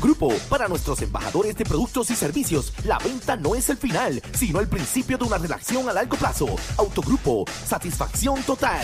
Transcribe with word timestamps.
Autogrupo, 0.00 0.32
para 0.48 0.66
nuestros 0.66 1.02
embajadores 1.02 1.54
de 1.56 1.64
productos 1.66 2.10
y 2.10 2.16
servicios, 2.16 2.72
la 2.84 2.96
venta 2.96 3.36
no 3.36 3.54
es 3.54 3.68
el 3.68 3.76
final, 3.76 4.22
sino 4.32 4.58
el 4.60 4.66
principio 4.66 5.18
de 5.18 5.24
una 5.24 5.36
relación 5.36 5.90
a 5.90 5.92
largo 5.92 6.16
plazo. 6.16 6.46
Autogrupo, 6.78 7.44
satisfacción 7.66 8.42
total. 8.44 8.80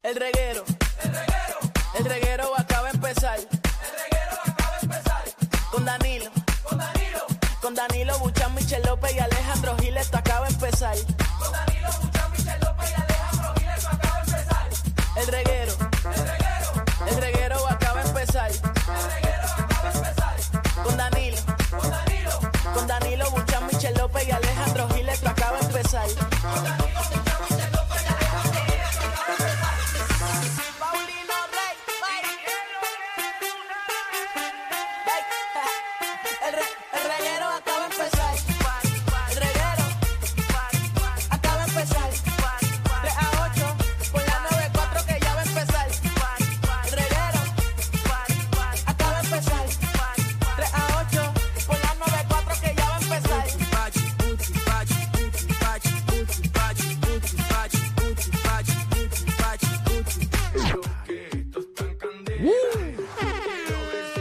El 0.00 0.14
reguero. 0.14 0.62
El 1.02 1.10
reguero. 1.10 1.58
El 1.98 2.04
reguero 2.04 2.52
acaba 2.56 2.88
de 2.88 2.94
empezar. 2.94 3.36
El 3.40 3.48
reguero 3.48 4.36
acaba 4.46 4.76
de 4.78 4.86
empezar. 4.86 5.24
Con 5.72 5.84
Danilo. 5.84 6.30
Con 6.62 6.78
Danilo. 6.78 7.26
Con 7.60 7.74
Danilo 7.74 8.18
Buchan, 8.20 8.54
Michel 8.54 8.82
López 8.86 9.16
y 9.16 9.18
Alejandro 9.18 9.76
Giles, 9.80 10.02
esto 10.02 10.18
acaba 10.18 10.46
de 10.46 10.54
empezar. 10.54 10.94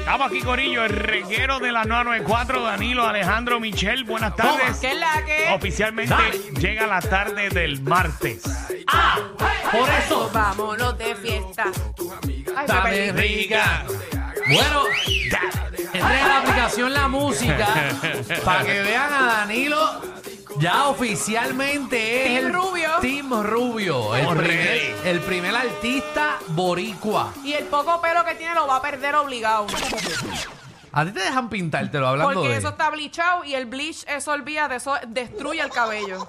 Estamos 0.07 0.27
aquí, 0.31 0.39
Corillo, 0.39 0.85
el 0.85 0.91
reguero 0.91 1.59
de 1.59 1.69
la 1.69 1.83
994, 1.83 2.61
Danilo, 2.61 3.05
Alejandro, 3.05 3.59
Michel. 3.59 4.05
Buenas 4.05 4.37
tardes. 4.37 4.77
¿Qué 4.77 4.91
es 4.91 4.97
la 4.97 5.25
que? 5.25 5.53
Oficialmente 5.53 6.15
llega 6.61 6.87
la 6.87 7.01
tarde 7.01 7.49
del 7.49 7.81
martes. 7.81 8.41
Por 9.69 9.89
eso, 9.89 10.29
vámonos 10.33 10.97
de 10.97 11.13
fiesta. 11.13 11.65
Ay, 12.55 12.65
Dame 12.67 13.11
rica. 13.11 13.83
Bueno, 14.47 14.83
entra 15.91 16.21
en 16.21 16.27
la 16.29 16.37
aplicación 16.37 16.93
La 16.93 17.09
Música 17.09 17.67
para 18.45 18.63
que 18.63 18.81
vean 18.83 19.13
a 19.13 19.25
Danilo. 19.25 20.16
Ya 20.59 20.87
oficialmente 20.87 22.25
es 22.25 22.41
Team 22.41 22.47
el 22.47 22.53
Rubio. 22.53 22.89
Team 22.99 23.43
Rubio, 23.43 24.15
el 24.15 24.27
primer, 24.35 24.95
el 25.05 25.19
primer 25.21 25.55
artista 25.55 26.39
boricua. 26.47 27.31
Y 27.43 27.53
el 27.53 27.65
poco 27.65 28.01
pelo 28.01 28.25
que 28.25 28.33
tiene 28.33 28.55
lo 28.55 28.65
va 28.65 28.77
a 28.77 28.81
perder 28.81 29.15
obligado. 29.15 29.67
A 30.91 31.05
ti 31.05 31.11
te 31.11 31.19
dejan 31.19 31.49
pintártelo 31.49 32.07
hablando 32.07 32.33
Porque 32.33 32.49
de 32.49 32.57
eso 32.57 32.69
está 32.69 32.89
bleachado 32.89 33.43
y 33.43 33.53
el 33.53 33.67
bleach, 33.67 34.03
eso 34.07 34.31
olvídate, 34.31 34.77
eso 34.77 34.95
destruye 35.07 35.61
el 35.61 35.69
cabello. 35.69 36.27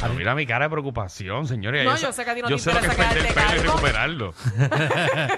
Pero 0.00 0.14
mira 0.14 0.34
mi 0.34 0.46
cara 0.46 0.66
de 0.66 0.70
preocupación, 0.70 1.46
señores. 1.48 1.84
No, 1.84 1.96
yo 1.96 2.12
sé 2.12 2.24
que 2.24 2.30
a 2.30 2.34
ti 2.34 2.42
no 2.42 2.48
yo 2.48 2.56
te 2.56 2.62
sé 2.62 2.72
lo 2.72 2.80
que 2.80 2.86
es 2.86 2.92
interesa 2.92 3.14
perder 3.14 3.26
el 3.26 3.34
quedarte 3.34 3.50
pelo 3.50 3.62
y 3.62 3.66
calvo. 3.66 3.72
recuperarlo. 3.72 4.34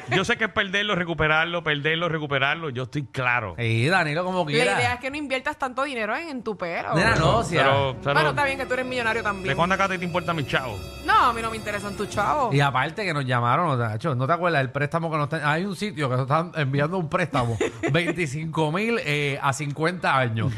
yo 0.16 0.24
sé 0.24 0.36
que 0.36 0.44
es 0.44 0.52
perderlo, 0.52 0.94
recuperarlo, 0.94 1.62
perderlo, 1.64 2.08
recuperarlo. 2.08 2.70
Yo 2.70 2.82
estoy 2.84 3.04
claro. 3.06 3.54
Sí, 3.58 3.86
Danilo 3.88 4.24
como 4.24 4.44
La 4.44 4.52
idea 4.52 4.94
es 4.94 5.00
que 5.00 5.10
no 5.10 5.16
inviertas 5.16 5.58
tanto 5.58 5.82
dinero 5.84 6.14
en, 6.16 6.28
en 6.28 6.42
tu 6.42 6.56
pelo. 6.56 6.94
Nena, 6.94 7.14
no, 7.16 7.42
si 7.42 7.56
Pero, 7.56 7.96
pero 8.02 8.14
bueno, 8.14 8.30
está 8.30 8.44
bien 8.44 8.58
que 8.58 8.66
tú 8.66 8.74
eres 8.74 8.86
millonario 8.86 9.22
¿de 9.22 9.28
también. 9.28 9.56
cuándo 9.56 9.74
acá 9.74 9.88
te 9.88 9.94
importa 10.04 10.34
mi 10.34 10.46
chavo? 10.46 10.78
No, 11.04 11.14
a 11.14 11.32
mí 11.32 11.40
no 11.42 11.50
me 11.50 11.56
interesan 11.56 11.96
tus 11.96 12.08
chavos. 12.10 12.54
Y 12.54 12.60
aparte 12.60 13.04
que 13.04 13.14
nos 13.14 13.24
llamaron, 13.24 13.78
Nacho, 13.78 14.14
¿no 14.14 14.26
te 14.26 14.32
acuerdas 14.32 14.60
el 14.60 14.70
préstamo 14.70 15.10
que 15.10 15.16
nos 15.16 15.24
están- 15.24 15.44
Hay 15.48 15.64
un 15.64 15.74
sitio 15.76 16.08
que 16.08 16.16
nos 16.16 16.22
están 16.22 16.52
enviando 16.54 16.98
un 16.98 17.08
préstamo, 17.08 17.56
25 17.92 18.72
mil 18.72 19.00
eh, 19.04 19.38
a 19.42 19.52
50 19.52 20.16
años. 20.16 20.52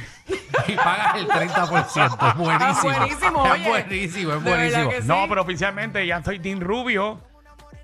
Y 0.68 0.72
pagas 0.76 1.16
el 1.16 1.26
30%. 1.28 2.30
Es 2.30 2.36
buenísimo. 2.36 2.90
Ah, 2.92 2.98
buenísimo, 2.98 3.46
es 3.46 3.52
oye. 3.52 3.62
Buenísimo, 3.92 4.32
es 4.34 4.44
De 4.44 4.50
verdad 4.50 4.56
buenísimo. 4.70 4.90
que 4.90 5.02
sí. 5.02 5.08
No, 5.08 5.26
pero 5.28 5.42
oficialmente 5.42 6.06
ya 6.06 6.22
soy 6.22 6.38
Team 6.38 6.60
Rubio. 6.60 7.20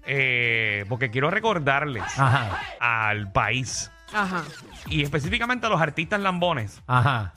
eh, 0.07 0.85
porque 0.89 1.11
quiero 1.11 1.31
recordarles 1.31 2.03
Ajá, 2.19 2.59
al 2.81 3.31
país 3.33 3.91
Ajá. 4.15 4.43
y 4.87 5.03
específicamente 5.03 5.67
a 5.67 5.69
los 5.71 5.81
artistas 5.83 6.19
lambones 6.21 6.81
ajá. 6.87 7.35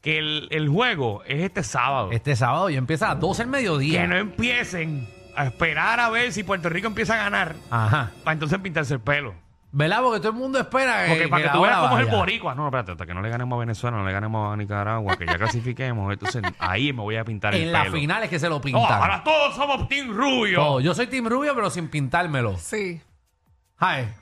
que 0.00 0.18
el, 0.18 0.48
el 0.52 0.68
juego 0.70 1.22
es 1.26 1.42
este 1.44 1.62
sábado. 1.62 2.10
Este 2.12 2.34
sábado 2.34 2.70
ya 2.70 2.78
empieza 2.78 3.06
a 3.06 3.08
las 3.14 3.20
12 3.20 3.42
del 3.42 3.50
mediodía. 3.50 4.00
Que 4.02 4.08
no 4.08 4.16
empiecen 4.16 5.06
a 5.36 5.44
esperar 5.44 6.00
a 6.00 6.08
ver 6.08 6.32
si 6.32 6.42
Puerto 6.44 6.68
Rico 6.70 6.86
empieza 6.86 7.14
a 7.14 7.24
ganar 7.24 7.56
Ajá. 7.70 8.10
para 8.24 8.32
entonces 8.32 8.58
pintarse 8.60 8.94
el 8.94 9.00
pelo. 9.00 9.34
¿Verdad? 9.74 10.02
Porque 10.02 10.20
todo 10.20 10.32
el 10.32 10.38
mundo 10.38 10.58
espera 10.58 11.04
Porque 11.08 11.22
que, 11.22 11.28
para 11.28 11.44
que, 11.44 11.48
tú 11.48 11.62
veas 11.62 11.78
cómo 11.78 11.98
es 11.98 12.06
el 12.06 12.14
boricua. 12.14 12.54
No, 12.54 12.60
no, 12.62 12.68
espérate, 12.68 12.92
hasta 12.92 13.06
que 13.06 13.14
no 13.14 13.22
le 13.22 13.30
ganemos 13.30 13.56
a 13.56 13.60
Venezuela, 13.60 13.96
no 13.96 14.04
le 14.04 14.12
ganemos 14.12 14.52
a 14.52 14.56
Nicaragua, 14.56 15.16
que 15.16 15.24
ya 15.24 15.38
clasifiquemos. 15.38 16.12
Entonces 16.12 16.42
ahí 16.58 16.92
me 16.92 17.00
voy 17.00 17.16
a 17.16 17.24
pintar 17.24 17.54
el 17.54 17.62
En 17.62 17.72
las 17.72 17.84
pelo. 17.84 17.96
finales 17.96 18.28
que 18.28 18.38
se 18.38 18.48
lo 18.50 18.56
No, 18.56 18.60
pintan. 18.60 18.92
ahora 19.00 19.24
todos 19.24 19.54
somos 19.54 19.88
Team 19.88 20.10
Rubio. 20.14 20.62
Oh, 20.62 20.80
yo 20.80 20.94
soy 20.94 21.06
Team 21.06 21.26
Rubio, 21.26 21.54
pero 21.54 21.70
sin 21.70 21.88
pintármelo. 21.88 22.56
Sí. 22.58 23.00
Ay, 23.78 24.12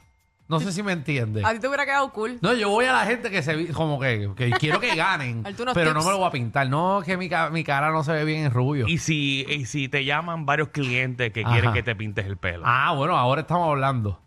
no 0.46 0.58
sé 0.60 0.70
si 0.72 0.82
me 0.84 0.92
entiende. 0.92 1.42
A 1.44 1.52
ti 1.52 1.58
te 1.58 1.66
hubiera 1.68 1.84
quedado 1.84 2.10
cool. 2.12 2.38
No, 2.42 2.54
yo 2.54 2.68
voy 2.70 2.84
a 2.84 2.92
la 2.92 3.04
gente 3.04 3.28
que 3.30 3.42
se 3.42 3.54
vi- 3.56 3.66
como 3.72 3.98
que, 4.00 4.30
que 4.36 4.50
quiero 4.52 4.78
que 4.80 4.94
ganen, 4.94 5.42
pero 5.74 5.94
no 5.94 6.00
tips. 6.00 6.06
me 6.06 6.10
lo 6.12 6.18
voy 6.18 6.26
a 6.28 6.30
pintar. 6.30 6.68
No, 6.68 7.02
que 7.04 7.16
mi, 7.16 7.28
ca- 7.28 7.50
mi 7.50 7.64
cara 7.64 7.90
no 7.90 8.02
se 8.04 8.12
ve 8.12 8.24
bien 8.24 8.44
en 8.46 8.50
rubio. 8.52 8.86
Y 8.88 8.98
si, 8.98 9.44
y 9.48 9.66
si 9.66 9.88
te 9.88 10.04
llaman 10.04 10.46
varios 10.46 10.68
clientes 10.68 11.32
que 11.32 11.42
Ajá. 11.42 11.52
quieren 11.52 11.72
que 11.72 11.82
te 11.82 11.94
pintes 11.96 12.24
el 12.26 12.36
pelo. 12.36 12.62
Ah, 12.66 12.92
bueno, 12.96 13.16
ahora 13.16 13.40
estamos 13.42 13.68
hablando. 13.68 14.20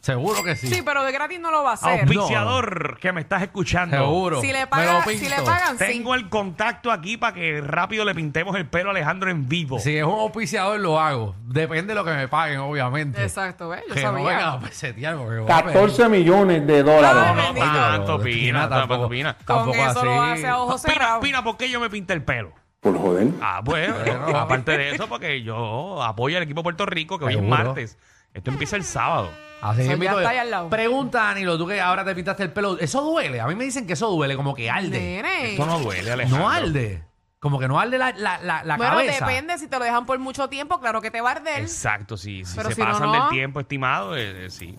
Seguro 0.00 0.42
que 0.42 0.56
sí. 0.56 0.66
Sí, 0.68 0.80
pero 0.82 1.02
de 1.04 1.12
gratis 1.12 1.38
no 1.40 1.50
lo 1.50 1.62
va 1.62 1.72
a 1.72 1.74
hacer. 1.74 2.00
Auspiciador 2.00 2.98
que 3.00 3.12
me 3.12 3.20
estás 3.20 3.42
escuchando. 3.42 3.96
Seguro. 3.98 4.40
Si 4.40 4.46
le, 4.50 4.60
Me 4.60 4.66
pagan, 4.66 4.94
lo 4.94 5.02
si 5.02 5.18
pinto. 5.18 5.36
le 5.36 5.42
pagan, 5.42 5.78
sí. 5.78 5.84
Tengo 5.84 6.14
el 6.14 6.28
contacto 6.30 6.90
aquí 6.90 7.18
para 7.18 7.34
que 7.34 7.60
rápido 7.60 8.04
le 8.06 8.14
pintemos 8.14 8.56
el 8.56 8.66
pelo 8.66 8.88
a 8.88 8.92
Alejandro 8.92 9.30
en 9.30 9.46
vivo. 9.48 9.78
Si 9.78 9.96
es 9.96 10.04
un 10.04 10.18
auspiciador, 10.18 10.80
lo 10.80 10.98
hago. 10.98 11.34
Depende 11.44 11.88
de 11.88 11.94
lo 11.96 12.04
que 12.04 12.12
me 12.12 12.28
paguen, 12.28 12.60
obviamente. 12.60 13.22
Exacto, 13.22 13.68
¿ves? 13.68 13.82
Yo 13.88 13.94
que 13.94 14.02
no 14.02 14.12
venga 14.14 14.30
sabía. 14.30 14.52
a 14.52 14.60
pesetear 14.60 15.16
porque 15.16 15.38
voy 15.40 15.50
a 15.52 15.56
pedir. 15.64 15.72
14 15.74 16.08
millones 16.08 16.66
de 16.66 16.82
dólares. 16.82 17.22
Ay, 17.22 17.34
No, 17.36 17.42
bendito. 17.42 17.66
no, 17.66 17.72
tanto, 17.74 18.20
Pina, 18.22 18.68
tampoco- 18.68 18.88
tanto, 18.94 19.08
Pina. 19.10 19.34
Con 19.34 19.44
tampoco 19.56 19.76
eso 19.76 20.04
lo 20.04 20.22
así. 20.22 20.32
hace 20.32 20.46
a 20.48 20.58
ojos 20.58 20.82
Pina, 20.82 20.94
cerrados. 20.94 21.22
Pina, 21.24 21.44
¿por 21.44 21.56
qué 21.58 21.68
yo 21.70 21.78
me 21.78 21.90
pinté 21.90 22.14
el 22.14 22.22
pelo? 22.24 22.52
Por 22.80 22.96
joder. 22.96 23.28
Ah, 23.42 23.60
bueno, 23.62 23.94
Bueno. 24.02 24.26
aparte 24.38 24.78
de 24.78 24.94
eso, 24.94 25.06
porque 25.08 25.42
yo 25.42 26.02
apoyo 26.02 26.38
al 26.38 26.44
equipo 26.44 26.60
de 26.60 26.62
Puerto 26.62 26.86
Rico, 26.86 27.18
que 27.18 27.26
hoy 27.26 27.34
es 27.34 27.38
Seguro. 27.38 27.54
martes. 27.64 27.98
Esto 28.32 28.50
empieza 28.50 28.76
el 28.76 28.84
sábado. 28.84 29.28
Así 29.62 29.82
Eso 29.82 29.90
mismo 29.90 30.04
ya 30.04 30.12
yo- 30.12 30.18
está 30.20 30.30
ahí 30.30 30.38
al 30.38 30.50
lado. 30.50 30.70
Pregunta, 30.70 31.24
Danilo, 31.24 31.58
tú 31.58 31.66
que 31.66 31.80
ahora 31.80 32.04
te 32.04 32.14
pintaste 32.14 32.42
el 32.44 32.52
pelo. 32.52 32.78
¿Eso 32.78 33.02
duele? 33.02 33.40
A 33.40 33.46
mí 33.46 33.54
me 33.54 33.64
dicen 33.64 33.86
que 33.86 33.92
eso 33.94 34.08
duele, 34.10 34.36
como 34.36 34.54
que 34.54 34.70
arde. 34.70 34.88
Nene. 34.88 35.52
Esto 35.52 35.66
no 35.66 35.78
duele, 35.80 36.10
Alejandro. 36.12 36.38
No 36.42 36.48
arde. 36.50 37.04
Como 37.38 37.58
que 37.58 37.68
no 37.68 37.80
arde 37.80 37.96
la, 37.98 38.12
la, 38.12 38.38
la, 38.42 38.64
la 38.64 38.76
bueno, 38.76 38.92
cabeza. 38.96 39.26
depende. 39.26 39.56
Si 39.58 39.66
te 39.68 39.78
lo 39.78 39.84
dejan 39.84 40.04
por 40.06 40.18
mucho 40.18 40.48
tiempo, 40.48 40.78
claro 40.80 41.00
que 41.00 41.10
te 41.10 41.20
va 41.20 41.30
a 41.30 41.32
arder. 41.32 41.60
Exacto, 41.62 42.16
sí. 42.16 42.44
Si 42.44 42.56
Pero 42.56 42.68
se 42.70 42.74
si 42.74 42.80
no, 42.82 42.86
pasan 42.88 43.06
no. 43.06 43.12
del 43.12 43.28
tiempo 43.30 43.60
estimado, 43.60 44.16
eh, 44.16 44.46
eh, 44.46 44.50
sí. 44.50 44.76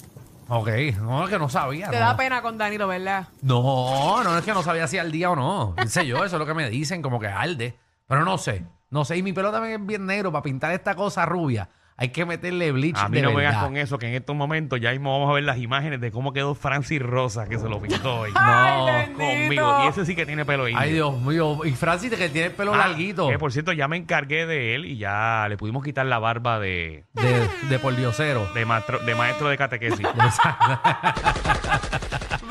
Ok, 0.47 0.67
no, 0.99 1.23
es 1.23 1.29
que 1.29 1.39
no 1.39 1.47
sabía. 1.49 1.89
Te 1.89 1.99
no. 1.99 2.05
da 2.05 2.17
pena 2.17 2.41
con 2.41 2.57
Danilo, 2.57 2.87
¿verdad? 2.87 3.27
No, 3.41 4.23
no 4.23 4.37
es 4.37 4.43
que 4.43 4.53
no 4.53 4.61
sabía 4.63 4.85
si 4.87 4.97
al 4.97 5.11
día 5.11 5.31
o 5.31 5.35
no. 5.35 5.73
No 5.77 5.87
sé 5.87 6.05
yo, 6.05 6.17
eso 6.25 6.35
es 6.35 6.39
lo 6.39 6.45
que 6.45 6.53
me 6.53 6.69
dicen, 6.69 7.01
como 7.01 7.19
que 7.19 7.27
arde. 7.27 7.77
Pero 8.07 8.25
no 8.25 8.37
sé. 8.37 8.65
No 8.89 9.05
sé, 9.05 9.15
y 9.17 9.23
mi 9.23 9.31
pelo 9.31 9.51
también 9.51 9.79
es 9.81 9.87
bien 9.87 10.05
negro. 10.05 10.31
Para 10.31 10.43
pintar 10.43 10.71
esta 10.73 10.93
cosa 10.95 11.25
rubia, 11.25 11.69
hay 12.01 12.09
que 12.09 12.25
meterle 12.25 12.71
bleach 12.71 12.97
A 12.97 13.07
mí 13.09 13.17
de 13.17 13.21
no 13.21 13.29
me 13.29 13.35
vengas 13.37 13.53
verdad. 13.53 13.67
con 13.67 13.77
eso, 13.77 13.97
que 13.99 14.07
en 14.07 14.15
estos 14.15 14.35
momentos 14.35 14.81
ya 14.81 14.89
mismo 14.91 15.13
vamos 15.13 15.29
a 15.29 15.33
ver 15.35 15.43
las 15.43 15.59
imágenes 15.59 16.01
de 16.01 16.11
cómo 16.11 16.33
quedó 16.33 16.55
Francis 16.55 16.99
Rosa, 17.01 17.47
que 17.47 17.59
se 17.59 17.69
lo 17.69 17.79
pintó 17.79 18.19
hoy. 18.21 18.31
No, 18.33 18.87
conmigo. 19.15 19.83
Y 19.85 19.87
ese 19.89 20.05
sí 20.05 20.15
que 20.15 20.25
tiene 20.25 20.43
pelo 20.43 20.67
indio. 20.67 20.81
Ay, 20.81 20.93
Dios 20.93 21.21
mío. 21.21 21.59
Y 21.63 21.71
Francis, 21.73 22.09
que 22.15 22.29
tiene 22.29 22.47
el 22.47 22.53
pelo 22.53 22.73
Ah, 22.73 22.77
larguito. 22.87 23.27
Que 23.29 23.37
por 23.37 23.51
cierto, 23.51 23.71
ya 23.71 23.87
me 23.87 23.97
encargué 23.97 24.45
de 24.47 24.73
él 24.75 24.85
y 24.85 24.97
ya 24.97 25.45
le 25.47 25.57
pudimos 25.57 25.83
quitar 25.83 26.05
la 26.07 26.17
barba 26.19 26.59
de, 26.59 27.05
De, 27.13 27.47
de 27.69 27.79
por 27.79 27.95
diosero. 27.95 28.51
de, 28.53 28.65
maestro, 28.65 28.97
de 28.99 29.13
maestro 29.15 29.47
de 29.49 29.57
catequesis. 29.57 30.07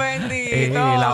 Bendito. 0.00 0.54
Eh, 0.56 0.68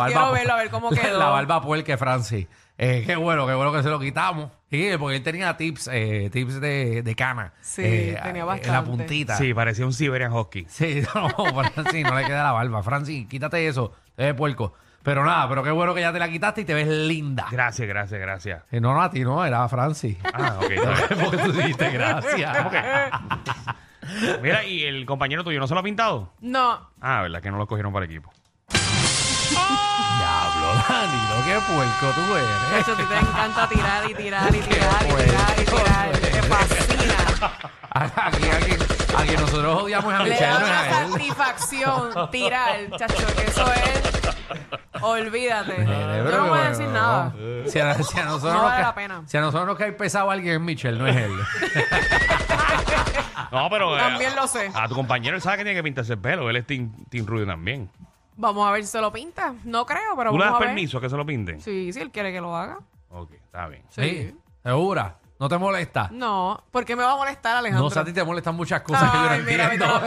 Quiero 0.07 0.33
verlo, 0.33 0.53
a 0.53 0.57
ver 0.57 0.71
cómo 0.71 0.91
quedó. 0.91 1.19
La 1.19 1.27
barba 1.29 1.61
puerca, 1.61 1.97
Francis. 1.99 2.47
Eh, 2.79 3.05
qué 3.07 3.17
bueno, 3.17 3.47
qué 3.47 3.55
bueno 3.55 3.73
que 3.73 3.83
se 3.83 3.89
lo 3.89 3.99
quitamos. 3.99 4.51
Sí, 4.71 4.91
porque 4.99 5.17
él 5.17 5.23
tenía 5.23 5.57
tips, 5.57 5.89
eh, 5.93 6.29
tips 6.33 6.61
de, 6.61 7.03
de 7.03 7.15
cana. 7.15 7.53
Sí, 7.61 7.83
eh, 7.85 8.21
tenía 8.23 8.43
En 8.43 8.47
la 8.49 8.55
bastante. 8.55 8.91
puntita. 8.91 9.37
sí, 9.37 9.55
parecía 9.55 9.87
un 9.87 9.93
Siberian 9.95 10.33
Husky. 10.33 10.67
Sí, 10.69 11.03
no, 11.15 11.29
Francis, 11.73 12.05
no 12.05 12.15
le 12.19 12.25
queda 12.27 12.43
la 12.43 12.53
barba. 12.53 12.83
Francis, 12.83 13.27
quítate 13.29 13.67
eso, 13.67 13.93
te 14.15 14.25
ves 14.25 14.35
puerco. 14.35 14.75
Pero 15.03 15.25
nada, 15.25 15.49
pero 15.49 15.63
qué 15.63 15.71
bueno 15.71 15.95
que 15.95 16.01
ya 16.01 16.13
te 16.13 16.19
la 16.19 16.29
quitaste 16.29 16.63
y 16.63 16.65
te 16.65 16.75
ves 16.75 16.89
linda. 16.89 17.47
Gracias, 17.51 17.87
gracias, 17.87 18.21
gracias. 18.21 18.65
Eh, 18.73 18.81
no, 18.81 18.93
no, 18.93 19.01
a 19.01 19.09
ti 19.09 19.21
no, 19.21 19.45
era 19.45 19.63
a 19.63 19.69
Francis. 19.69 20.19
Ah, 20.35 20.57
ok. 20.59 20.73
Porque 21.25 21.37
tú 21.39 21.53
dijiste 21.53 21.91
gracias. 21.91 22.57
Mira, 24.43 24.65
¿y 24.65 24.85
el 24.85 25.07
compañero 25.07 25.45
tuyo 25.45 25.61
no 25.61 25.67
se 25.67 25.75
lo 25.75 25.81
ha 25.81 25.83
pintado? 25.83 26.33
No. 26.41 26.91
Ah, 27.01 27.23
¿verdad? 27.23 27.41
Que 27.41 27.51
no 27.51 27.57
lo 27.59 27.67
cogieron 27.67 27.93
para 27.93 28.05
equipo. 28.07 28.33
Diablo, 30.19 30.69
Danilo, 30.89 31.37
qué 31.45 31.61
puerco 31.73 32.07
tú 32.15 32.37
eres. 32.37 32.87
Ti 32.87 32.93
te 33.09 33.19
encanta 33.19 33.69
tirar 33.69 34.11
y 34.11 34.15
tirar 34.15 34.55
y 34.55 34.61
tirar 34.61 35.03
y 35.03 35.15
tirar 35.15 35.55
y 35.61 35.65
tirar. 35.65 36.11
Te 36.13 36.43
fascina. 36.43 37.61
Aquí, 37.97 38.45
aquí, 38.51 38.73
aquí 39.17 39.37
nosotros 39.39 39.83
odiamos 39.85 40.13
a 40.13 40.23
Le 40.23 40.29
Michelle, 40.31 40.53
da 40.53 40.59
no 40.59 40.67
es 40.67 40.71
una 40.71 40.81
a 40.83 41.01
él. 41.07 41.13
satisfacción 41.13 42.31
tirar, 42.31 42.77
chacho, 42.99 43.27
que 43.37 43.45
eso 43.47 43.73
es. 43.73 45.03
Olvídate. 45.03 45.77
Yo 45.87 46.25
no 46.37 46.49
voy 46.49 46.59
a 46.59 46.69
decir 46.69 46.89
nada. 46.89 47.33
Si 47.67 47.81
a, 47.81 47.95
si 47.95 48.19
a 48.19 48.25
nosotros 48.25 48.53
No 48.53 48.61
nos 48.61 48.63
vale 48.65 48.83
la 48.83 48.95
pena. 48.95 49.23
Si 49.25 49.37
a 49.39 49.41
nosotros 49.41 49.67
nos 49.67 49.79
cae 49.79 49.93
pesado 49.93 50.31
alguien 50.31 50.55
es 50.57 50.61
Michelle, 50.61 50.99
no 50.99 51.07
es 51.07 51.17
él. 51.17 51.33
No, 53.53 53.71
pero. 53.71 53.97
eh, 53.97 54.01
También 54.01 54.35
lo 54.37 54.47
sé. 54.47 54.71
A 54.75 54.89
tu 54.89 54.95
compañero 54.95 55.37
él 55.37 55.41
sabe 55.43 55.59
que 55.59 55.65
tiene 55.65 55.79
que 55.79 55.83
pintarse 55.85 56.15
el 56.15 56.19
pelo. 56.19 56.51
Él 56.51 56.57
es 56.57 56.67
Team, 56.67 56.93
team 57.09 57.25
Rudy 57.27 57.47
también. 57.47 57.91
Vamos 58.37 58.69
a 58.69 58.73
ver 58.73 58.83
si 58.83 58.89
se 58.89 59.01
lo 59.01 59.13
pinta. 59.13 59.55
No 59.65 59.87
creo, 59.87 60.15
pero 60.17 60.31
¿Tú 60.31 60.39
le 60.39 60.45
das 60.45 60.53
vamos 60.53 60.63
a 60.63 60.67
ver. 60.67 60.75
permiso 60.75 60.99
a 60.99 61.01
que 61.01 61.09
se 61.11 61.17
lo 61.17 61.25
pinten? 61.27 61.61
Sí, 61.61 61.93
si 61.93 62.01
él 62.01 62.11
quiere 62.11 62.33
que 62.33 62.41
lo 62.41 62.55
haga. 62.57 62.79
Ok, 63.11 63.33
está 63.33 63.67
bien. 63.69 63.83
Sí. 63.89 64.37
¿Segura? 64.63 65.17
¿No 65.39 65.49
te 65.49 65.59
molesta? 65.59 66.09
No, 66.13 66.63
¿por 66.71 66.85
qué 66.87 66.97
me 66.97 67.03
va 67.03 67.13
a 67.13 67.17
molestar, 67.17 67.57
Alejandro? 67.57 67.83
No, 67.83 67.87
o 67.89 67.91
sea, 67.91 68.01
a 68.03 68.05
ti 68.07 68.13
te 68.15 68.25
molestan 68.25 68.55
muchas 68.57 68.81
cosas 68.81 69.11
que 69.11 69.17
yo 69.19 69.23
no 69.25 69.31
Ay, 69.31 69.43
mira, 69.45 69.65
entiendo. 69.65 69.87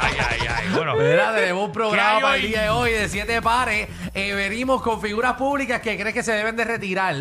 Ay, 0.00 0.14
ay, 0.18 0.38
ay. 0.48 0.68
Bueno, 0.74 0.94
Mira, 0.96 1.34
tenemos 1.34 1.64
un 1.64 1.70
¿Qué 1.70 1.74
programa 1.74 2.10
hay 2.16 2.20
para 2.22 2.36
el 2.36 2.42
hoy? 2.44 2.48
día 2.48 2.62
de 2.62 2.70
hoy 2.70 2.90
de 2.92 3.08
siete 3.08 3.40
pares. 3.42 3.88
Eh, 4.14 4.34
venimos 4.34 4.82
con 4.82 5.00
figuras 5.00 5.34
públicas 5.34 5.80
que 5.80 5.96
crees 5.96 6.14
que 6.14 6.22
se 6.22 6.32
deben 6.32 6.56
de 6.56 6.64
retirar. 6.64 7.14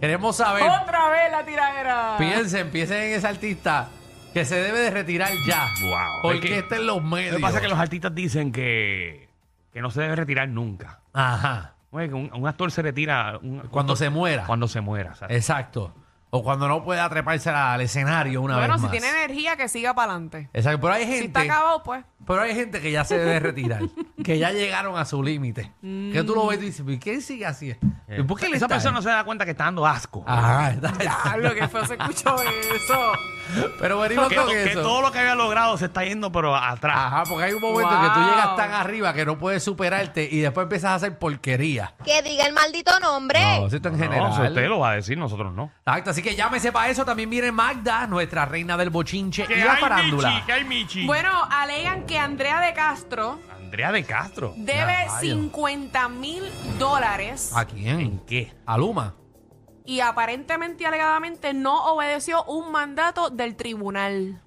Queremos 0.00 0.36
saber. 0.36 0.62
Otra 0.62 1.08
vez 1.08 1.30
la 1.32 1.44
tiradera. 1.44 2.14
Piensen, 2.18 2.70
piensen 2.70 3.02
en 3.02 3.12
ese 3.14 3.26
artista 3.26 3.88
que 4.32 4.44
se 4.44 4.56
debe 4.56 4.78
de 4.80 4.90
retirar 4.90 5.30
ya. 5.46 5.68
Wow. 5.82 6.22
Porque 6.22 6.38
Es 6.38 6.44
que- 6.44 6.58
está 6.58 6.76
en 6.76 6.86
los 6.86 6.96
Lo 7.02 7.08
medios. 7.08 7.36
que 7.36 7.42
pasa 7.42 7.56
es 7.56 7.62
que 7.62 7.68
los 7.68 7.78
artistas 7.78 8.14
dicen 8.14 8.52
que, 8.52 9.28
que 9.72 9.80
no 9.80 9.90
se 9.90 10.02
debe 10.02 10.16
retirar 10.16 10.48
nunca. 10.48 11.00
Ajá. 11.12 11.74
Oye, 11.90 12.08
que 12.08 12.14
un, 12.14 12.30
un 12.34 12.46
actor 12.46 12.70
se 12.70 12.82
retira 12.82 13.38
un- 13.42 13.60
Cuando 13.70 13.96
se 13.96 14.10
muera. 14.10 14.44
cuando 14.46 14.68
se 14.68 14.80
muera. 14.80 15.14
¿sabes? 15.14 15.36
Exacto. 15.36 15.94
O 16.30 16.42
cuando 16.42 16.68
no 16.68 16.84
pueda 16.84 17.08
treparse 17.08 17.48
al 17.48 17.80
escenario 17.80 18.42
una 18.42 18.58
bueno, 18.58 18.74
vez 18.74 18.80
si 18.82 18.86
más. 18.88 18.92
tiene 18.92 19.08
energía, 19.08 19.56
que 19.56 19.66
siga 19.66 19.94
para 19.94 20.12
adelante. 20.12 20.50
Exacto. 20.52 20.80
Pero 20.82 20.92
hay 20.92 21.04
Si 21.06 21.10
gente. 21.12 21.26
está 21.28 21.40
acabado, 21.40 21.82
pues. 21.82 22.04
Pero 22.26 22.42
hay 22.42 22.54
gente 22.54 22.82
que 22.82 22.90
ya 22.92 23.04
se 23.04 23.16
debe 23.18 23.40
retirar, 23.40 23.80
que 24.22 24.38
ya 24.38 24.50
llegaron 24.52 24.98
a 24.98 25.06
su 25.06 25.22
límite. 25.22 25.72
Que 25.80 26.22
tú 26.26 26.34
lo 26.34 26.46
ves 26.48 26.58
y 26.60 26.66
dices, 26.66 26.84
¿y 26.86 26.98
qué 26.98 27.22
sigue 27.22 27.46
así? 27.46 27.74
¿Y 28.16 28.22
por 28.22 28.38
qué 28.38 28.46
Esa 28.46 28.56
está 28.56 28.68
persona 28.68 28.94
no 28.94 29.02
se 29.02 29.08
da 29.10 29.22
cuenta 29.24 29.44
que 29.44 29.50
está 29.50 29.64
dando 29.64 29.86
asco. 29.86 30.24
Ajá, 30.26 30.70
está- 30.70 30.92
Ah, 31.24 31.36
lo 31.36 31.54
que 31.54 31.68
fue 31.68 31.86
se 31.86 31.94
escuchó 31.94 32.36
eso. 32.42 33.12
Pero 33.80 33.98
venimos 33.98 34.28
que, 34.28 34.36
con 34.36 34.46
que 34.48 34.64
eso. 34.64 34.82
todo 34.82 35.00
lo 35.02 35.10
que 35.12 35.18
había 35.18 35.34
logrado 35.34 35.76
se 35.78 35.86
está 35.86 36.04
yendo, 36.04 36.30
pero 36.32 36.54
atrás. 36.54 36.96
Ajá, 36.98 37.22
porque 37.28 37.44
hay 37.44 37.52
un 37.54 37.60
momento 37.62 37.90
Wow. 37.90 38.02
que 38.02 38.10
tú 38.14 38.20
llegas 38.20 38.56
tan 38.56 38.72
arriba 38.72 39.12
que 39.14 39.24
no 39.24 39.38
puedes 39.38 39.62
superarte 39.62 40.28
y 40.30 40.40
después 40.40 40.64
empiezas 40.64 40.90
a 40.90 40.94
hacer 40.96 41.18
porquería. 41.18 41.94
Que 42.04 42.22
diga 42.22 42.46
el 42.46 42.52
maldito 42.52 42.98
nombre. 43.00 43.40
No, 43.40 43.66
eso 43.66 43.76
está 43.76 43.88
en 43.88 43.98
No, 43.98 44.02
general. 44.04 44.32
eso 44.32 44.42
usted 44.42 44.68
lo 44.68 44.78
va 44.80 44.90
a 44.90 44.94
decir, 44.94 45.16
nosotros 45.18 45.52
no. 45.54 45.70
Exacto, 45.86 46.10
así 46.10 46.22
que 46.22 46.34
llámese 46.34 46.72
para 46.72 46.88
eso. 46.90 47.04
También 47.04 47.30
viene 47.30 47.50
Magda, 47.52 48.06
nuestra 48.06 48.44
reina 48.46 48.76
del 48.76 48.90
bochinche 48.90 49.44
y 49.44 49.46
¿Qué 49.46 49.64
la 49.64 49.74
hay, 49.74 49.80
farándula. 49.80 50.30
Michi? 50.30 50.42
¿Qué 50.46 50.52
hay, 50.52 50.64
Michi? 50.64 51.06
Bueno, 51.06 51.30
alegan 51.50 52.04
que 52.06 52.18
Andrea 52.18 52.60
de 52.60 52.72
Castro 52.74 53.38
Andrea 53.68 53.92
de 53.92 54.02
Castro. 54.04 54.54
debe 54.56 54.78
Ya, 54.78 54.86
rayos. 54.86 55.20
50 55.20 56.08
mil 56.08 56.42
dólares 56.78 57.52
¿A 57.54 57.62
¿En 57.62 57.68
quién? 57.68 58.18
qué? 58.26 58.52
A 58.64 58.78
Luma. 58.78 59.14
y 59.84 60.00
aparentemente 60.00 60.84
y 60.84 60.86
alegadamente 60.86 61.52
no 61.52 61.92
obedeció 61.92 62.44
un 62.44 62.72
mandato 62.72 63.28
del 63.30 63.56
tribunal. 63.56 64.40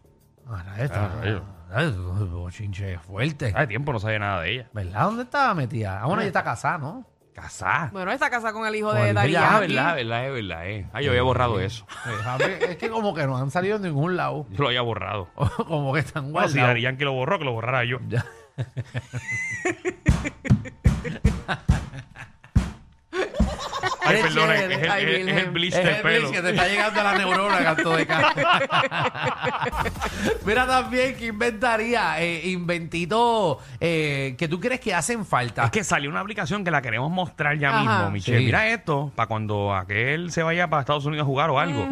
Ah, 0.47 0.63
esta, 0.79 1.05
Ah, 1.05 1.41
rayos. 1.69 2.31
bochinche 2.31 2.97
fuerte. 2.99 3.53
Hace 3.55 3.67
tiempo 3.67 3.93
no 3.93 3.99
sabía 3.99 4.19
nada 4.19 4.41
de 4.41 4.53
ella. 4.53 4.69
¿Verdad? 4.73 5.03
¿Dónde 5.05 5.23
estaba 5.23 5.53
metida? 5.53 6.01
Ah, 6.01 6.05
bueno, 6.07 6.21
ella 6.21 6.27
está 6.29 6.43
casada, 6.43 6.77
¿no? 6.79 7.05
Casada. 7.33 7.89
Bueno, 7.93 8.11
está 8.11 8.29
casada 8.29 8.51
con 8.53 8.67
el 8.67 8.75
hijo 8.75 8.89
Con 8.89 8.97
el 8.97 9.15
de 9.15 9.21
de- 9.21 9.37
Ah, 9.37 9.51
Yankee. 9.61 9.73
verdad, 9.73 9.95
verdad, 9.95 10.25
es 10.27 10.33
verdad. 10.33 10.67
Eh. 10.69 10.89
Ah, 10.93 11.01
yo 11.01 11.11
había 11.11 11.23
borrado 11.23 11.59
eso. 11.61 11.87
Eh, 12.05 12.37
ver, 12.39 12.63
es 12.71 12.77
que 12.77 12.89
como 12.89 13.13
que 13.15 13.25
no 13.25 13.37
han 13.37 13.49
salido 13.51 13.77
en 13.77 13.83
ningún 13.83 14.17
lado. 14.17 14.45
Yo 14.49 14.63
lo 14.63 14.67
había 14.67 14.81
borrado. 14.81 15.29
como 15.67 15.93
que 15.93 16.01
están 16.01 16.31
Bueno, 16.33 16.49
si 16.49 16.55
guardados. 16.55 16.69
Dari 16.71 16.81
Yankee 16.81 17.05
lo 17.05 17.13
borró, 17.13 17.39
que 17.39 17.45
lo 17.45 17.53
borrara 17.53 17.83
yo. 17.85 17.97
Ya. 18.09 18.25
Ay, 24.03 24.21
perdona, 24.21 24.55
es 24.55 24.63
el, 24.81 24.89
Ay, 24.91 25.03
es- 25.03 25.09
es 25.09 25.17
el 25.17 25.25
Virgen. 25.25 25.53
bleach 25.53 25.73
Es 25.75 25.83
del 25.83 25.95
el 25.95 26.01
pelo. 26.01 26.19
bleach 26.29 26.33
que 26.33 26.41
te 26.41 26.49
está 26.51 26.67
llegando 26.67 27.01
a 27.01 27.03
la 27.03 27.17
neurona, 27.17 27.63
canto 27.63 27.95
de 27.95 28.07
cara. 28.07 28.33
Mira 30.45 30.65
también 30.67 31.15
que 31.15 31.25
inventaría, 31.27 32.21
eh, 32.21 32.47
inventito 32.49 33.59
eh, 33.79 34.35
que 34.37 34.47
tú 34.47 34.59
crees 34.59 34.79
que 34.79 34.93
hacen 34.93 35.25
falta. 35.25 35.65
Es 35.65 35.71
que 35.71 35.83
salió 35.83 36.09
una 36.09 36.19
aplicación 36.21 36.63
que 36.63 36.71
la 36.71 36.81
queremos 36.81 37.11
mostrar 37.11 37.57
ya 37.57 37.69
Ajá. 37.69 37.79
mismo, 37.81 38.11
Michelle. 38.11 38.39
Sí. 38.39 38.45
Mira 38.45 38.67
esto, 38.69 39.11
para 39.15 39.27
cuando 39.27 39.75
aquel 39.75 40.31
se 40.31 40.41
vaya 40.43 40.69
para 40.69 40.81
Estados 40.81 41.05
Unidos 41.05 41.23
a 41.25 41.27
jugar 41.27 41.49
o 41.51 41.59
algo. 41.59 41.87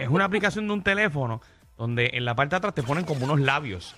es 0.00 0.08
una 0.08 0.24
aplicación 0.24 0.66
de 0.66 0.72
un 0.72 0.82
teléfono 0.82 1.40
donde 1.76 2.10
en 2.14 2.24
la 2.24 2.34
parte 2.34 2.50
de 2.50 2.56
atrás 2.56 2.74
te 2.74 2.82
ponen 2.82 3.04
como 3.04 3.24
unos 3.26 3.38
labios. 3.40 3.94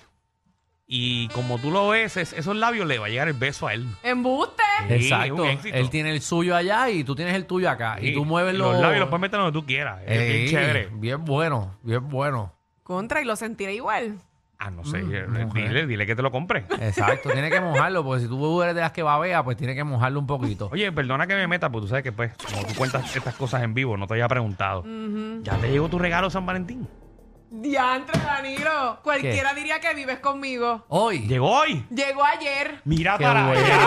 Y 0.93 1.29
como 1.29 1.57
tú 1.57 1.71
lo 1.71 1.87
ves, 1.87 2.17
es- 2.17 2.33
esos 2.33 2.53
labios 2.53 2.85
le 2.85 2.99
va 2.99 3.05
a 3.05 3.09
llegar 3.09 3.29
el 3.29 3.33
beso 3.33 3.65
a 3.65 3.73
él. 3.73 3.87
¡Embuste! 4.03 4.61
Sí, 4.89 4.93
Exacto. 4.95 5.35
un 5.35 5.45
éxito. 5.45 5.77
Él 5.77 5.89
tiene 5.89 6.11
el 6.11 6.21
suyo 6.21 6.53
allá 6.53 6.89
y 6.89 7.05
tú 7.05 7.15
tienes 7.15 7.33
el 7.35 7.45
tuyo 7.45 7.69
acá. 7.69 7.95
Y 8.01 8.13
tú 8.13 8.25
mueves 8.25 8.55
los 8.55 8.73
los, 8.73 8.81
labios, 8.81 8.99
los 8.99 9.07
puedes 9.07 9.21
meter 9.21 9.39
donde 9.39 9.57
tú 9.57 9.65
quieras. 9.65 10.01
Es 10.05 10.27
bien 10.27 10.47
chévere. 10.49 10.89
Bien 10.91 11.23
bueno, 11.23 11.75
bien 11.81 12.09
bueno. 12.09 12.53
Contra 12.83 13.21
y 13.21 13.25
lo 13.25 13.37
sentiré 13.37 13.73
igual. 13.73 14.17
Ah, 14.59 14.69
no 14.69 14.83
sé. 14.83 14.99
eh, 14.99 15.25
mujer. 15.27 15.69
dile, 15.69 15.87
dile 15.87 16.05
que 16.05 16.15
te 16.15 16.21
lo 16.21 16.29
compre. 16.29 16.65
Exacto, 16.81 17.29
tiene 17.31 17.49
que 17.49 17.61
mojarlo, 17.61 18.03
porque 18.03 18.23
si 18.23 18.27
tú 18.27 18.61
eres 18.61 18.75
de 18.75 18.81
las 18.81 18.91
que 18.91 19.01
babea, 19.01 19.43
pues 19.45 19.55
tiene 19.55 19.73
que 19.73 19.85
mojarlo 19.85 20.19
un 20.19 20.27
poquito. 20.27 20.69
Oye, 20.73 20.91
perdona 20.91 21.25
que 21.25 21.35
me 21.35 21.47
meta, 21.47 21.71
porque 21.71 21.85
tú 21.85 21.87
sabes 21.87 22.03
que, 22.03 22.11
pues, 22.11 22.33
como 22.35 22.67
tú 22.67 22.75
cuentas 22.75 23.15
estas 23.15 23.33
cosas 23.35 23.63
en 23.63 23.73
vivo, 23.73 23.95
no 23.97 24.07
te 24.07 24.13
había 24.15 24.27
preguntado. 24.27 24.83
¿Ya 25.41 25.57
te 25.57 25.71
llegó 25.71 25.87
tu 25.87 25.97
regalo 25.97 26.29
San 26.29 26.45
Valentín? 26.45 26.85
Diantre, 27.53 28.17
Danilo. 28.17 28.99
Cualquiera 29.03 29.53
diría 29.53 29.81
que 29.81 29.93
vives 29.93 30.19
conmigo. 30.19 30.85
Hoy. 30.87 31.27
¿Llegó 31.27 31.51
hoy? 31.51 31.85
Llegó 31.89 32.23
ayer. 32.23 32.79
Mira 32.85 33.17
Qué 33.17 33.25
para 33.25 33.45
bueno. 33.47 33.59
allá. 33.65 33.77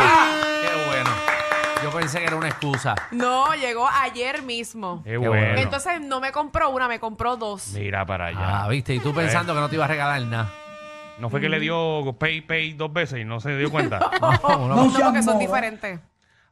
Qué 0.61 0.87
bueno. 0.87 1.11
Yo 1.83 1.91
pensé 1.91 2.19
que 2.19 2.27
era 2.27 2.37
una 2.37 2.49
excusa. 2.49 2.95
No, 3.11 3.55
llegó 3.55 3.89
ayer 3.89 4.43
mismo. 4.43 5.03
Qué 5.03 5.13
Qué 5.13 5.17
bueno. 5.17 5.33
bueno. 5.47 5.59
Entonces 5.59 5.99
no 6.03 6.21
me 6.21 6.31
compró 6.31 6.69
una, 6.71 6.89
me 6.89 7.01
compró 7.01 7.39
dos. 7.39 7.69
Mira 7.73 8.05
para 8.05 8.27
allá. 8.27 8.65
Ah, 8.65 8.69
viste, 8.69 8.95
y 8.95 9.01
tú 9.01 9.15
pensando 9.15 9.55
que 9.55 9.61
no 9.61 9.69
te 9.71 9.77
iba 9.77 9.87
a 9.87 9.89
regalar 9.89 10.21
nada. 10.23 10.53
¿No 11.19 11.31
fue 11.31 11.41
que 11.41 11.49
le 11.49 11.59
dio 11.59 12.15
pay 12.19 12.43
pay 12.43 12.75
dos 12.75 12.93
veces 12.93 13.21
y 13.21 13.25
no 13.25 13.41
se 13.41 13.57
dio 13.57 13.71
cuenta? 13.71 14.11
No, 14.21 14.69
no. 14.69 14.85
No, 14.87 14.93
porque 14.93 15.23
son 15.23 15.39
diferentes. 15.39 16.01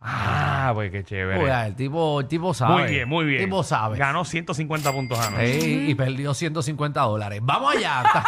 Ah, 0.05 0.71
pues 0.75 0.91
qué 0.91 1.05
chévere. 1.05 1.41
Oiga, 1.41 1.67
el 1.67 1.75
tipo, 1.77 2.21
el 2.21 2.29
tipo 2.29 2.53
sabe. 2.55 2.83
muy 2.83 2.91
bien, 2.91 3.09
muy 3.09 3.25
bien. 3.25 3.39
El 3.41 3.45
tipo 3.47 3.63
sabe. 3.63 3.99
Ganó 3.99 4.25
150 4.25 4.93
puntos 4.93 5.19
anoche. 5.19 5.59
Ey, 5.59 5.91
y 5.91 5.95
perdió 5.95 6.35
150 6.35 7.01
dólares. 7.01 7.41
Vamos 7.43 7.75
allá. 7.77 8.03
Ta- 8.13 8.25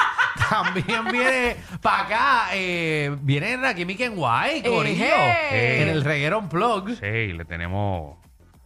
También 0.50 1.04
viene 1.12 1.56
para 1.80 2.02
acá. 2.02 2.46
Eh, 2.54 3.16
viene 3.22 3.56
Rakim 3.56 3.96
Kenway, 3.96 4.62
Corillo. 4.62 5.04
Ejé. 5.04 5.82
En 5.82 5.88
el 5.88 6.02
reguero 6.04 6.38
Unplugged. 6.38 6.94
Sí, 6.96 7.32
le 7.32 7.44
tenemos... 7.44 8.16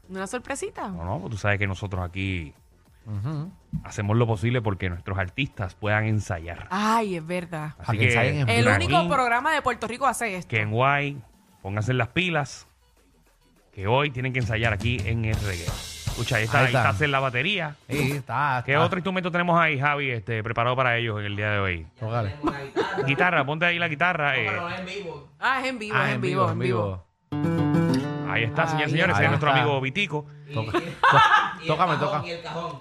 Una 0.08 0.26
sorpresita. 0.26 0.88
No, 0.88 1.04
no, 1.04 1.18
pues 1.20 1.32
tú 1.32 1.36
sabes 1.36 1.58
que 1.58 1.66
nosotros 1.66 2.02
aquí 2.02 2.54
hacemos 3.84 4.16
lo 4.16 4.26
posible 4.26 4.60
porque 4.62 4.88
nuestros 4.90 5.18
artistas 5.18 5.74
puedan 5.74 6.04
ensayar. 6.04 6.66
Ay, 6.70 7.16
es 7.16 7.26
verdad. 7.26 7.74
Para 7.84 7.98
que 7.98 8.08
ensayen 8.08 8.36
en 8.40 8.48
El 8.48 8.68
único 8.68 9.08
programa 9.08 9.52
de 9.52 9.62
Puerto 9.62 9.86
Rico 9.86 10.06
hace 10.06 10.36
esto. 10.36 10.48
que 10.48 10.60
en 10.62 10.70
Guay 10.70 11.18
pónganse 11.62 11.92
las 11.94 12.08
pilas 12.08 12.66
que 13.78 13.86
hoy 13.86 14.10
tienen 14.10 14.32
que 14.32 14.40
ensayar 14.40 14.72
aquí 14.72 15.00
en 15.04 15.24
el 15.24 15.36
reguero. 15.36 15.70
Escucha, 15.70 16.38
ahí 16.38 16.44
está, 16.46 16.58
Ahí 16.58 16.64
ahí 16.64 16.66
está 16.70 16.78
está. 16.80 16.88
hacer 16.88 17.10
la 17.10 17.20
batería. 17.20 17.76
Sí, 17.88 18.10
está. 18.10 18.60
¿Qué 18.66 18.72
está. 18.72 18.84
otro 18.84 18.98
instrumento 18.98 19.30
tenemos 19.30 19.56
ahí, 19.60 19.78
Javi, 19.78 20.10
este, 20.10 20.42
preparado 20.42 20.74
para 20.74 20.96
ellos 20.96 21.20
en 21.20 21.26
el 21.26 21.36
día 21.36 21.52
de 21.52 21.58
hoy? 21.60 21.86
Tócale. 22.00 22.34
Guitarra, 23.06 23.46
ponte 23.46 23.66
ahí 23.66 23.78
la 23.78 23.86
guitarra. 23.86 24.36
eh, 24.36 24.48
Ah, 24.50 24.74
es 24.74 24.80
en 24.80 24.86
vivo, 24.86 25.28
Ah, 25.38 25.60
es 25.60 25.66
en 25.68 25.78
vivo, 26.20 26.50
en 26.50 26.58
vivo. 26.58 27.04
ahí 28.28 28.42
está, 28.42 28.66
señores 28.66 28.88
Ahí 28.88 28.88
y 28.88 28.90
señores. 28.90 29.14
Ese 29.14 29.24
es 29.24 29.30
nuestro 29.30 29.50
amigo 29.52 29.80
Vitico. 29.80 30.26
Toca- 30.52 30.72
Tócame, 31.64 31.96
toca. 31.98 32.22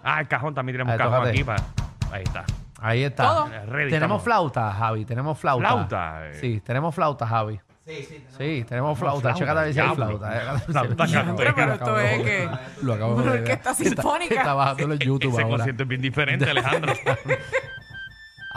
Ah, 0.04 0.20
el 0.22 0.28
cajón, 0.28 0.56
también 0.56 0.74
tenemos 0.74 0.94
Ahí, 0.94 0.98
cajón 0.98 1.14
tócate. 1.14 1.30
aquí. 1.30 1.44
Para... 1.44 1.64
Ahí 2.12 2.24
está. 2.24 2.46
Ahí 2.82 3.04
está. 3.04 3.24
Todo. 3.24 3.46
Ready, 3.68 3.92
tenemos 3.92 3.94
estamos. 3.94 4.24
flauta, 4.24 4.72
Javi. 4.74 5.06
Tenemos 5.06 5.38
flauta. 5.38 5.68
¿Flauta? 5.68 6.28
eh. 6.30 6.34
Sí, 6.42 6.60
tenemos 6.62 6.96
flauta, 6.96 7.28
Javi. 7.28 7.60
Sí, 7.88 8.06
sí. 8.10 8.24
Sí, 8.38 8.66
tenemos 8.68 9.00
flauta. 9.00 9.22
flauta, 9.22 9.40
Chécate 9.40 9.60
a 9.60 9.64
ver 9.64 9.74
si 9.74 9.80
hay 9.80 9.86
diablo. 9.86 10.06
flauta. 10.20 10.36
eh. 10.38 10.60
Flauta. 10.68 11.06
Pero 11.38 11.74
esto 11.74 12.00
es 12.00 12.22
que- 12.22 12.50
Lo 12.82 12.94
acabo 12.96 13.22
de 13.22 13.30
ver. 13.40 13.50
Está- 13.52 13.74
sinfónica. 13.74 14.36
Está 14.36 14.54
bajándolo 14.54 14.94
en 14.96 15.00
YouTube 15.00 15.32
Ese 15.32 15.42
ahora. 15.44 15.56
concierto 15.58 15.84
es 15.84 15.90
bien 15.90 16.02
diferente, 16.02 16.50
Alejandro. 16.50 16.94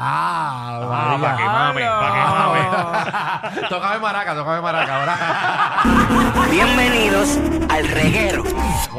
Ah, 0.02 0.80
Ah, 0.82 1.18
para 1.20 1.36
que 1.36 1.44
mame, 1.44 1.82
para 1.84 3.50
que 3.52 3.60
mame. 3.60 3.68
tócame 3.68 3.98
maraca, 3.98 4.34
tócame 4.34 4.60
maraca 4.62 4.98
ahora. 4.98 6.48
Bienvenidos 6.50 7.38
al 7.68 7.86
reguero. 7.86 8.42